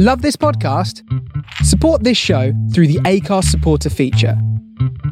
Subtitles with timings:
[0.00, 1.02] Love this podcast?
[1.64, 4.40] Support this show through the Acast supporter feature.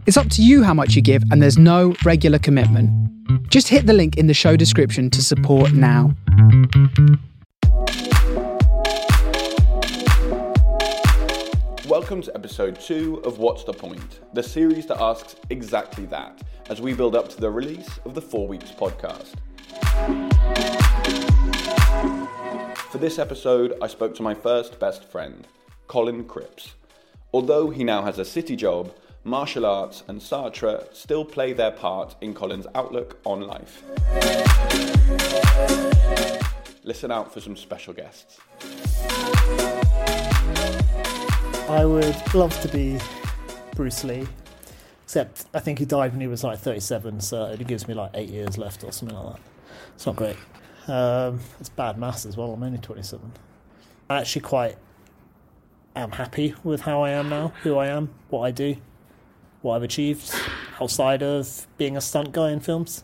[0.06, 2.88] It's up to you how much you give, and there's no regular commitment.
[3.51, 6.14] Just hit the link in the show description to support now.
[11.89, 16.80] Welcome to episode two of What's the Point, the series that asks exactly that as
[16.80, 19.34] we build up to the release of the Four Weeks podcast.
[22.96, 25.46] For this episode, I spoke to my first best friend,
[25.86, 26.77] Colin Cripps.
[27.30, 28.91] Although he now has a city job,
[29.23, 33.82] martial arts and Sartre still play their part in Colin's outlook on life.
[36.84, 38.40] Listen out for some special guests.
[41.68, 42.98] I would love to be
[43.74, 44.26] Bruce Lee,
[45.04, 48.12] except I think he died when he was like 37, so it gives me like
[48.15, 49.42] eight years left or something like that.
[49.96, 50.37] It's not great.
[50.88, 52.52] Um, it's bad maths as well.
[52.52, 53.32] I'm only 27.
[54.08, 54.76] I actually quite
[55.96, 58.76] am happy with how I am now, who I am, what I do,
[59.62, 60.32] what I've achieved
[60.80, 63.02] outside of being a stunt guy in films.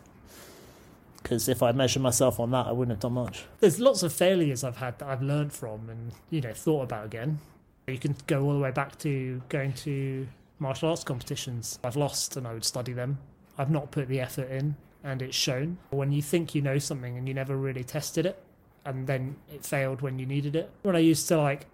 [1.22, 3.44] Because if I measure myself on that, I wouldn't have done much.
[3.60, 7.06] There's lots of failures I've had that I've learned from and you know thought about
[7.06, 7.38] again.
[7.86, 10.26] You can go all the way back to going to
[10.58, 11.78] martial arts competitions.
[11.82, 13.18] I've lost and I would study them.
[13.58, 15.78] I've not put the effort in and it's shown.
[15.90, 18.42] When you think you know something and you never really tested it
[18.84, 20.70] and then it failed when you needed it.
[20.82, 21.66] When I used to like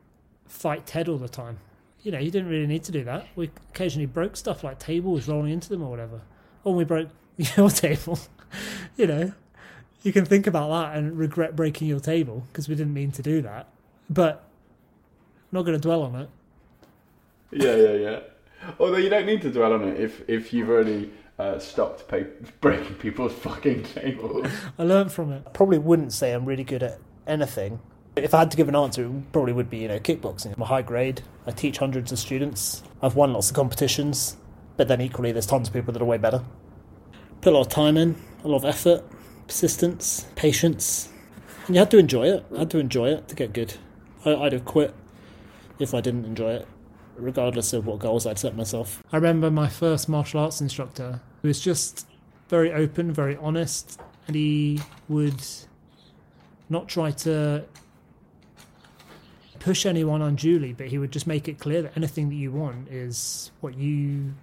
[0.47, 1.59] fight Ted all the time,
[2.03, 3.27] you know, you didn't really need to do that.
[3.35, 6.21] We occasionally broke stuff like tables rolling into them or whatever.
[6.65, 8.19] Or we broke your table,
[8.97, 9.33] you know.
[10.03, 13.23] You can think about that and regret breaking your table because we didn't mean to
[13.23, 13.69] do that.
[14.09, 14.45] But
[15.51, 16.31] not going to dwell on it.
[17.51, 18.21] Yeah, yeah, yeah.
[18.79, 22.27] Although you don't need to dwell on it if, if you've already uh, stopped pay-
[22.61, 24.49] breaking people's fucking tables.
[24.79, 25.43] I learned from it.
[25.47, 27.81] I probably wouldn't say I'm really good at anything.
[28.17, 30.55] If I had to give an answer, it probably would be, you know, kickboxing.
[30.57, 31.23] I'm a high grade.
[31.47, 32.83] I teach hundreds of students.
[33.01, 34.37] I've won lots of competitions,
[34.77, 36.43] but then equally, there's tons of people that are way better.
[37.41, 39.05] Put a lot of time in, a lot of effort,
[39.47, 41.11] persistence, patience,
[41.67, 42.45] and you had to enjoy it.
[42.55, 43.75] I had to enjoy it to get good.
[44.25, 44.95] I, I'd have quit
[45.79, 46.69] if I didn't enjoy it,
[47.19, 49.03] regardless of what goals I'd set myself.
[49.13, 52.07] I remember my first martial arts instructor who was just
[52.49, 55.43] very open, very honest, and he would
[56.69, 57.65] not try to
[59.59, 62.89] push anyone unduly, but he would just make it clear that anything that you want
[62.89, 64.35] is what you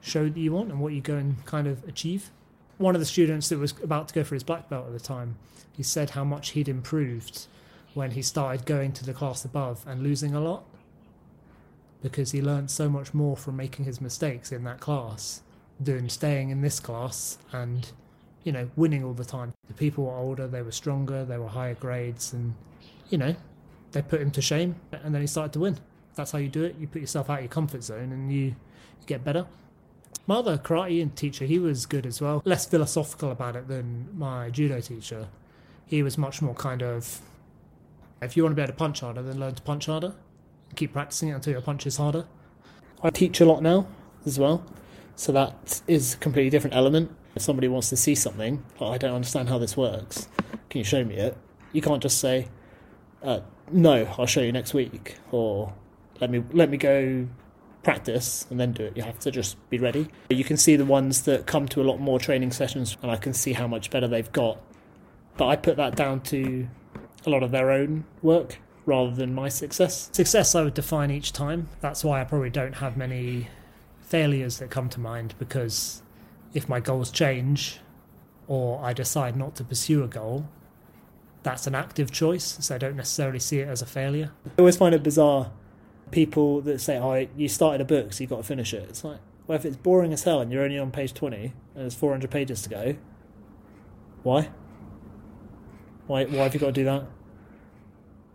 [0.00, 2.30] show that you want and what you go and kind of achieve.
[2.78, 5.00] One of the students that was about to go for his black belt at the
[5.00, 5.36] time,
[5.72, 7.46] he said how much he'd improved
[7.94, 10.64] when he started going to the class above and losing a lot
[12.02, 15.42] because he learned so much more from making his mistakes in that class
[15.78, 17.90] than staying in this class and
[18.44, 19.52] you know winning all the time.
[19.68, 22.54] The people were older they were stronger they were higher grades and
[23.10, 23.34] you know
[23.92, 25.78] they put him to shame and then he started to win.
[26.14, 26.76] That's how you do it.
[26.78, 28.54] You put yourself out of your comfort zone and you, you
[29.06, 29.46] get better.
[30.26, 32.42] My other karate teacher he was good as well.
[32.44, 35.28] Less philosophical about it than my judo teacher.
[35.86, 37.20] He was much more kind of
[38.22, 40.14] if you want to be able to punch harder then learn to punch harder
[40.74, 42.26] keep practicing it until your punch is harder.
[43.02, 43.86] I teach a lot now
[44.24, 44.64] as well,
[45.14, 47.14] so that is a completely different element.
[47.34, 50.28] If somebody wants to see something, oh, I don't understand how this works,
[50.70, 51.36] can you show me it?
[51.72, 52.48] You can't just say,
[53.22, 53.40] uh,
[53.70, 55.74] "No, I'll show you next week," or
[56.20, 57.26] "Let me let me go
[57.82, 60.08] practice and then do it." You have to just be ready.
[60.30, 63.16] You can see the ones that come to a lot more training sessions, and I
[63.16, 64.58] can see how much better they've got.
[65.36, 66.66] But I put that down to
[67.26, 70.08] a lot of their own work rather than my success.
[70.12, 71.68] Success I would define each time.
[71.80, 73.48] That's why I probably don't have many
[74.00, 76.02] failures that come to mind because
[76.54, 77.80] if my goals change
[78.46, 80.48] or I decide not to pursue a goal,
[81.42, 84.32] that's an active choice, so I don't necessarily see it as a failure.
[84.46, 85.52] I always find it bizarre
[86.10, 89.04] people that say, "Oh, you started a book, so you've got to finish it." It's
[89.04, 91.94] like, well, if it's boring as hell and you're only on page twenty and there's
[91.94, 92.96] four hundred pages to go,
[94.22, 94.50] why?
[96.06, 96.24] Why?
[96.24, 97.04] Why have you got to do that?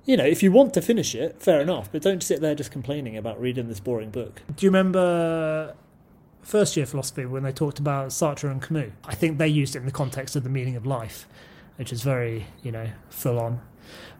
[0.05, 2.71] You know, if you want to finish it, fair enough, but don't sit there just
[2.71, 4.41] complaining about reading this boring book.
[4.55, 5.75] Do you remember
[6.41, 8.91] first year philosophy when they talked about Sartre and Camus?
[9.05, 11.27] I think they used it in the context of the meaning of life,
[11.75, 13.61] which is very, you know, full on.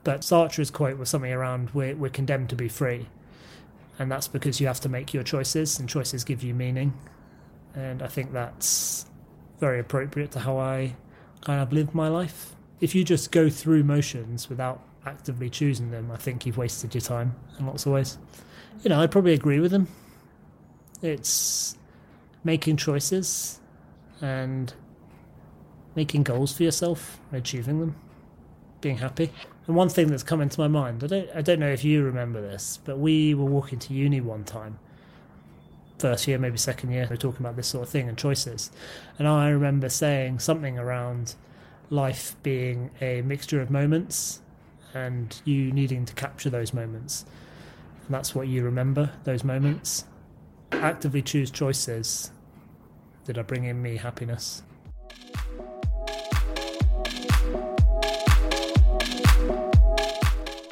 [0.04, 3.08] But Sartre's quote was something around we're, we're condemned to be free.
[3.98, 6.94] And that's because you have to make your choices, and choices give you meaning.
[7.76, 9.06] And I think that's
[9.60, 10.96] very appropriate to how I
[11.42, 12.56] kind of live my life.
[12.80, 17.02] If you just go through motions without actively choosing them, I think you've wasted your
[17.02, 18.18] time in lots of ways.
[18.84, 19.88] You know, I'd probably agree with them.
[21.02, 21.78] It's
[22.44, 23.60] making choices
[24.22, 24.74] and
[25.96, 27.96] making goals for yourself, achieving them,
[28.80, 29.32] being happy.
[29.68, 32.04] And one thing that's come into my mind, I don't, I don't know if you
[32.04, 34.80] remember this, but we were walking to uni one time,
[36.00, 38.72] first year, maybe second year, we are talking about this sort of thing and choices.
[39.20, 41.36] And I remember saying something around
[41.90, 44.42] life being a mixture of moments
[44.94, 47.26] and you needing to capture those moments.
[48.06, 50.06] And that's what you remember, those moments.
[50.72, 52.32] Actively choose choices
[53.26, 54.64] that are bringing me happiness.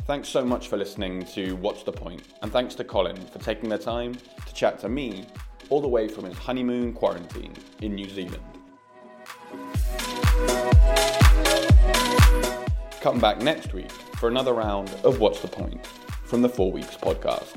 [0.05, 3.69] Thanks so much for listening to What's the Point, and thanks to Colin for taking
[3.69, 5.27] the time to chat to me
[5.69, 8.43] all the way from his honeymoon quarantine in New Zealand.
[13.01, 15.85] Come back next week for another round of What's the Point
[16.25, 17.55] from the Four Weeks podcast.